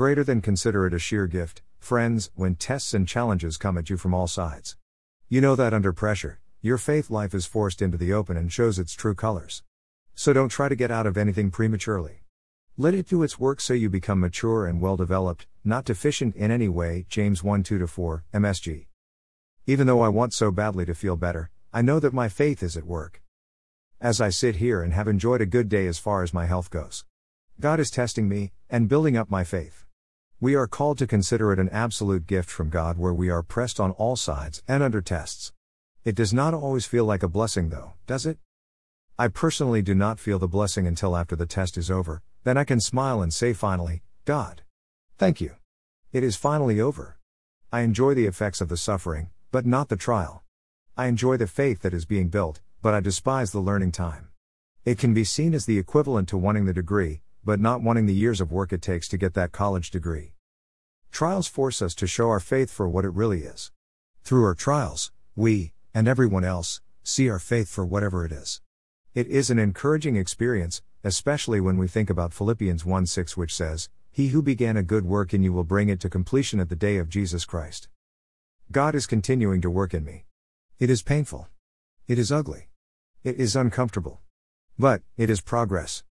Greater 0.00 0.24
than 0.24 0.40
consider 0.40 0.86
it 0.86 0.94
a 0.94 0.98
sheer 0.98 1.26
gift, 1.26 1.60
friends, 1.78 2.30
when 2.34 2.54
tests 2.54 2.94
and 2.94 3.06
challenges 3.06 3.58
come 3.58 3.76
at 3.76 3.90
you 3.90 3.98
from 3.98 4.14
all 4.14 4.26
sides. 4.26 4.78
You 5.28 5.42
know 5.42 5.54
that 5.56 5.74
under 5.74 5.92
pressure, 5.92 6.40
your 6.62 6.78
faith 6.78 7.10
life 7.10 7.34
is 7.34 7.44
forced 7.44 7.82
into 7.82 7.98
the 7.98 8.10
open 8.10 8.34
and 8.38 8.50
shows 8.50 8.78
its 8.78 8.94
true 8.94 9.14
colors. 9.14 9.62
So 10.14 10.32
don't 10.32 10.48
try 10.48 10.70
to 10.70 10.74
get 10.74 10.90
out 10.90 11.06
of 11.06 11.18
anything 11.18 11.50
prematurely. 11.50 12.22
Let 12.78 12.94
it 12.94 13.08
do 13.08 13.22
its 13.22 13.38
work 13.38 13.60
so 13.60 13.74
you 13.74 13.90
become 13.90 14.20
mature 14.20 14.66
and 14.66 14.80
well 14.80 14.96
developed, 14.96 15.46
not 15.64 15.84
deficient 15.84 16.34
in 16.34 16.50
any 16.50 16.66
way. 16.66 17.04
James 17.10 17.44
1 17.44 17.62
2 17.62 17.86
4, 17.86 18.24
MSG. 18.32 18.86
Even 19.66 19.86
though 19.86 20.00
I 20.00 20.08
want 20.08 20.32
so 20.32 20.50
badly 20.50 20.86
to 20.86 20.94
feel 20.94 21.16
better, 21.16 21.50
I 21.74 21.82
know 21.82 22.00
that 22.00 22.14
my 22.14 22.30
faith 22.30 22.62
is 22.62 22.74
at 22.74 22.86
work. 22.86 23.20
As 24.00 24.18
I 24.18 24.30
sit 24.30 24.56
here 24.56 24.80
and 24.80 24.94
have 24.94 25.08
enjoyed 25.08 25.42
a 25.42 25.44
good 25.54 25.68
day 25.68 25.86
as 25.86 25.98
far 25.98 26.22
as 26.22 26.32
my 26.32 26.46
health 26.46 26.70
goes, 26.70 27.04
God 27.60 27.78
is 27.78 27.90
testing 27.90 28.30
me 28.30 28.52
and 28.70 28.88
building 28.88 29.18
up 29.18 29.30
my 29.30 29.44
faith. 29.44 29.79
We 30.42 30.54
are 30.54 30.66
called 30.66 30.96
to 30.96 31.06
consider 31.06 31.52
it 31.52 31.58
an 31.58 31.68
absolute 31.68 32.26
gift 32.26 32.48
from 32.48 32.70
God 32.70 32.96
where 32.96 33.12
we 33.12 33.28
are 33.28 33.42
pressed 33.42 33.78
on 33.78 33.90
all 33.90 34.16
sides 34.16 34.62
and 34.66 34.82
under 34.82 35.02
tests. 35.02 35.52
It 36.02 36.14
does 36.14 36.32
not 36.32 36.54
always 36.54 36.86
feel 36.86 37.04
like 37.04 37.22
a 37.22 37.28
blessing, 37.28 37.68
though, 37.68 37.92
does 38.06 38.24
it? 38.24 38.38
I 39.18 39.28
personally 39.28 39.82
do 39.82 39.94
not 39.94 40.18
feel 40.18 40.38
the 40.38 40.48
blessing 40.48 40.86
until 40.86 41.14
after 41.14 41.36
the 41.36 41.44
test 41.44 41.76
is 41.76 41.90
over, 41.90 42.22
then 42.42 42.56
I 42.56 42.64
can 42.64 42.80
smile 42.80 43.20
and 43.20 43.34
say 43.34 43.52
finally, 43.52 44.02
God. 44.24 44.62
Thank 45.18 45.42
you. 45.42 45.56
It 46.10 46.24
is 46.24 46.36
finally 46.36 46.80
over. 46.80 47.18
I 47.70 47.80
enjoy 47.80 48.14
the 48.14 48.24
effects 48.24 48.62
of 48.62 48.70
the 48.70 48.78
suffering, 48.78 49.28
but 49.50 49.66
not 49.66 49.90
the 49.90 49.96
trial. 49.96 50.42
I 50.96 51.08
enjoy 51.08 51.36
the 51.36 51.46
faith 51.46 51.82
that 51.82 51.92
is 51.92 52.06
being 52.06 52.30
built, 52.30 52.62
but 52.80 52.94
I 52.94 53.00
despise 53.00 53.52
the 53.52 53.60
learning 53.60 53.92
time. 53.92 54.28
It 54.86 54.96
can 54.96 55.12
be 55.12 55.24
seen 55.24 55.52
as 55.52 55.66
the 55.66 55.78
equivalent 55.78 56.30
to 56.30 56.38
wanting 56.38 56.64
the 56.64 56.72
degree, 56.72 57.20
but 57.44 57.60
not 57.60 57.82
wanting 57.82 58.06
the 58.06 58.14
years 58.14 58.40
of 58.40 58.52
work 58.52 58.72
it 58.72 58.82
takes 58.82 59.08
to 59.08 59.16
get 59.16 59.34
that 59.34 59.52
college 59.52 59.90
degree. 59.90 60.34
Trials 61.10 61.48
force 61.48 61.82
us 61.82 61.94
to 61.96 62.06
show 62.06 62.28
our 62.28 62.40
faith 62.40 62.70
for 62.70 62.88
what 62.88 63.04
it 63.04 63.14
really 63.14 63.42
is. 63.42 63.72
Through 64.22 64.44
our 64.44 64.54
trials, 64.54 65.10
we, 65.34 65.72
and 65.94 66.06
everyone 66.06 66.44
else, 66.44 66.80
see 67.02 67.28
our 67.28 67.38
faith 67.38 67.68
for 67.68 67.84
whatever 67.84 68.24
it 68.24 68.32
is. 68.32 68.60
It 69.14 69.26
is 69.26 69.50
an 69.50 69.58
encouraging 69.58 70.16
experience, 70.16 70.82
especially 71.02 71.60
when 71.60 71.78
we 71.78 71.88
think 71.88 72.10
about 72.10 72.32
Philippians 72.32 72.84
1 72.84 73.06
6, 73.06 73.36
which 73.36 73.54
says, 73.54 73.88
He 74.12 74.28
who 74.28 74.42
began 74.42 74.76
a 74.76 74.82
good 74.82 75.04
work 75.04 75.34
in 75.34 75.42
you 75.42 75.52
will 75.52 75.64
bring 75.64 75.88
it 75.88 76.00
to 76.00 76.08
completion 76.08 76.60
at 76.60 76.68
the 76.68 76.76
day 76.76 76.98
of 76.98 77.08
Jesus 77.08 77.44
Christ. 77.44 77.88
God 78.70 78.94
is 78.94 79.06
continuing 79.06 79.60
to 79.62 79.70
work 79.70 79.94
in 79.94 80.04
me. 80.04 80.26
It 80.78 80.90
is 80.90 81.02
painful. 81.02 81.48
It 82.06 82.18
is 82.18 82.30
ugly. 82.30 82.68
It 83.24 83.36
is 83.36 83.56
uncomfortable. 83.56 84.20
But, 84.78 85.02
it 85.16 85.28
is 85.28 85.40
progress. 85.40 86.04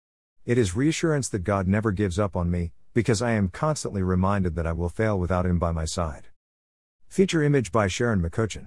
It 0.49 0.57
is 0.57 0.75
reassurance 0.75 1.29
that 1.29 1.43
God 1.43 1.67
never 1.67 1.91
gives 1.91 2.17
up 2.17 2.35
on 2.35 2.49
me, 2.49 2.71
because 2.95 3.21
I 3.21 3.33
am 3.33 3.49
constantly 3.49 4.01
reminded 4.01 4.55
that 4.55 4.65
I 4.65 4.73
will 4.73 4.89
fail 4.89 5.19
without 5.19 5.45
Him 5.45 5.59
by 5.59 5.71
my 5.71 5.85
side. 5.85 6.29
Feature 7.07 7.43
image 7.43 7.71
by 7.71 7.87
Sharon 7.87 8.19
McCutcheon. 8.19 8.65